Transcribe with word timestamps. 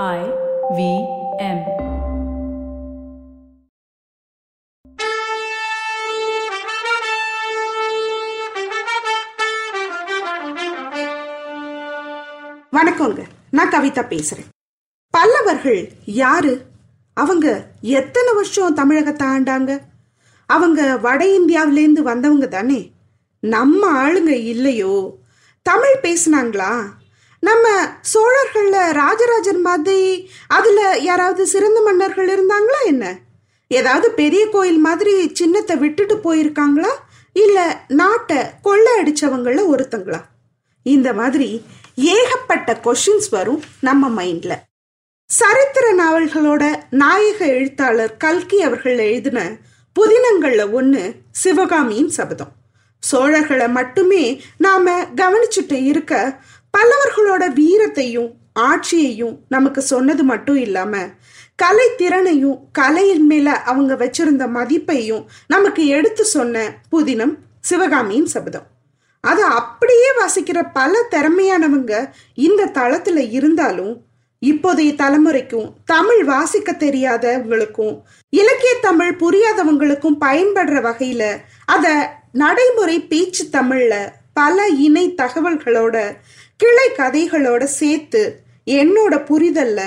I 0.00 0.20
V 0.76 0.80
M. 1.38 1.58
வணக்கங்க. 12.72 13.22
நான் 13.50 13.72
கவிதா 13.72 14.04
பேசுறேன். 14.12 14.48
பல்லவர்கள் 15.10 15.92
யாரு? 16.06 16.64
அவங்க 17.14 17.66
எத்தனை 17.80 18.34
வருஷம் 18.34 18.74
தமிழகத்தை 18.74 19.28
ஆண்டாங்க? 19.28 19.80
அவங்க 20.46 20.96
வட 20.96 21.24
இந்தியாவிலேருந்து 21.24 22.02
வந்தவங்க 22.10 22.48
தானே? 22.48 22.80
நம்ம 23.40 24.08
ஆளுங்க 24.08 24.28
இல்லையோ? 24.28 25.18
தமிழ் 25.62 26.02
பேசுனாங்களா? 26.02 26.72
நம்ம 27.42 27.68
சோழர்கள்ல 28.14 28.92
ராஜராஜன் 28.92 29.60
மாதிரி 29.60 30.30
அதுல 30.48 30.98
யாராவது 30.98 31.46
சிறந்த 31.46 31.80
மன்னர்கள் 31.80 32.28
இருந்தாங்களா 32.28 32.80
என்ன? 32.84 33.18
ஏதாவது 33.68 34.10
பெரிய 34.10 34.48
கோயில் 34.48 34.78
மாதிரி 34.78 35.30
சின்னத்தை 35.32 35.76
விட்டுட்டு 35.76 36.16
போயிருக்காங்களா? 36.16 36.92
இல்ல 37.32 37.84
நாட்டை 37.88 38.36
கொள்ளை 38.62 38.92
அடிச்சவங்கள 39.02 39.60
ஒருத்தங்களா? 39.74 40.20
இந்த 40.82 41.12
மாதிரி 41.12 41.64
ஏகப்பட்ட 41.94 42.80
கொஷின்ஸ் 42.84 43.30
வரும் 43.30 43.62
நம்ம 43.80 44.22
மைண்ட்ல 44.22 44.52
சரித்திர 45.26 45.94
நாவல்களோட 45.94 46.82
நாயக 46.90 47.46
எழுத்தாளர் 47.46 48.16
கல்கி 48.16 48.62
அவர்கள் 48.62 48.98
எழுதின 48.98 49.58
புதினங்கள்ல 49.96 50.62
ஒண்ணு 50.78 51.16
சிவகாமியின் 51.30 52.08
சபதம். 52.08 52.52
சோழர்களை 53.12 53.68
மட்டுமே 53.70 54.42
நாம 54.58 55.04
கவனிச்சுட்டு 55.16 55.72
இருக்க 55.72 56.40
பல்லவர்களோட 56.76 57.54
வீரத்தையும் 57.54 58.30
ஆட்சியையும் 58.60 59.38
நமக்கு 59.48 59.82
சொன்னது 59.82 60.24
மட்டும் 60.24 60.56
இல்லாம 60.56 60.96
கலை 61.56 61.88
திறனையும் 61.96 62.58
கலையின் 62.72 63.26
மேல 63.26 63.52
அவங்க 63.62 63.94
வச்சிருந்த 63.94 64.46
மதிப்பையும் 64.48 65.24
நமக்கு 65.46 65.86
எடுத்து 65.86 66.24
சொன்ன 66.24 66.74
புதினம் 66.92 67.34
சிவகாமியின் 67.60 68.26
சபதம். 68.26 68.66
அதை 69.20 69.44
அப்படியே 69.44 70.08
வாசிக்கிற 70.22 70.68
பல 70.72 71.06
திறமையானவங்க 71.10 72.10
இந்த 72.34 72.70
தளத்துல 72.74 73.30
இருந்தாலும் 73.30 74.00
இப்போதைய 74.46 74.94
தலைமுறைக்கும் 74.94 75.72
தமிழ் 75.84 76.24
வாசிக்க 76.24 76.72
தெரியாதவங்களுக்கும் 76.72 78.00
இலக்கிய 78.30 78.74
தமிழ் 78.80 79.16
புரியாதவங்களுக்கும் 79.20 80.18
பயன்படுற 80.20 80.80
வகையில 80.80 81.36
அத 81.66 82.16
நடைமுறை 82.32 83.00
பேச்சு 83.00 83.44
தமிழ்ல 83.52 84.08
பல 84.34 84.66
இணை 84.66 85.14
தகவல்களோட 85.14 86.14
கிளை 86.62 86.88
கதைகளோட 86.96 87.64
சேர்த்து 87.64 88.42
என்னோட 88.66 89.14
புரிதல்ல 89.24 89.80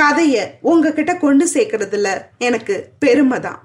கதைய 0.00 0.36
உங்ககிட்ட 0.60 1.18
கொண்டு 1.18 1.44
சேர்க்கறதுல 1.52 2.08
எனக்கு 2.38 2.88
பெருமை 2.98 3.40
தான் 3.40 3.60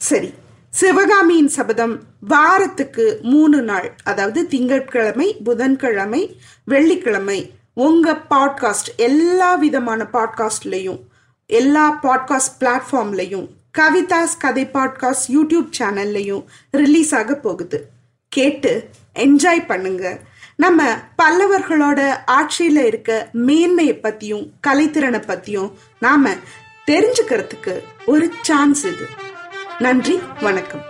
சரி 0.00 0.30
சிவகாமியின் 0.70 1.48
சபதம் 1.48 1.94
வாரத்துக்கு 2.20 3.18
மூணு 3.22 3.62
நாள் 3.62 3.94
அதாவது 4.02 4.46
திங்கட்கிழமை 4.46 5.36
புதன்கிழமை 5.44 6.22
வெள்ளிக்கிழமை 6.64 7.38
உங்க 7.74 8.16
பாட்காஸ்ட் 8.30 8.90
எல்லா 8.96 9.54
விதமான 9.54 10.06
பாட்காஸ்ட்லையும் 10.12 11.00
எல்லா 11.46 11.98
பாட்காஸ்ட் 12.02 12.56
பிளாட்ஃபார்ம்லையும் 12.60 13.46
கவிதாஸ் 13.78 14.36
கதை 14.38 14.64
பாட்காஸ்ட் 14.72 15.28
யூடியூப் 15.28 15.70
சேனல்லையும் 15.78 16.44
ரிலீஸ் 16.70 17.14
ஆக 17.14 17.34
போகுது. 17.34 17.88
கேட்டு 18.28 18.72
என்ஜாய் 19.14 19.68
பண்ணுங்கள் 19.68 20.18
நம்ம 20.62 20.82
பல்லவர்களோட 21.22 22.00
ஆட்சியில 22.26 22.84
இருக்க 22.86 23.28
மேன்மையை 23.32 23.94
பத்தியும் 24.02 24.44
கலைத்திறனை 24.66 25.20
பத்தியும் 25.30 25.70
நாம 26.00 26.34
தெரிஞ்சுக்கிறதுக்கு 26.86 27.74
ஒரு 28.06 28.26
சான்ஸ் 28.42 28.84
இது. 28.86 29.06
நன்றி 29.78 30.20
வணக்கம். 30.40 30.84